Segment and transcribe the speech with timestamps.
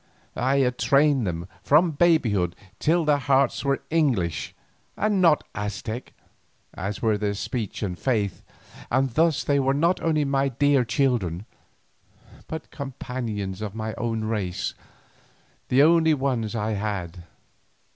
[0.35, 4.55] I had trained them from babyhood till their hearts were English
[4.97, 6.13] and not Aztec,
[6.73, 8.41] as were their speech and faith,
[8.89, 11.45] and thus they were not only my dear children,
[12.47, 14.73] but companions of my own race,
[15.67, 17.25] the only ones I had.